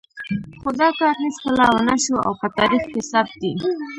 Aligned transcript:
خو 0.61 0.69
دا 0.79 0.89
کار 0.99 1.15
هېڅکله 1.23 1.65
ونه 1.71 1.95
شو 2.03 2.15
او 2.27 2.33
په 2.41 2.47
تاریخ 2.57 2.83
کې 2.93 3.01
ثبت 3.11 3.33
دی. 3.41 3.51